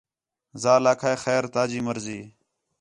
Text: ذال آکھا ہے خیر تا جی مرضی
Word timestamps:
ذال 0.61 0.83
آکھا 0.91 1.09
ہے 1.11 1.17
خیر 1.25 1.43
تا 1.53 1.61
جی 1.69 1.79
مرضی 1.87 2.19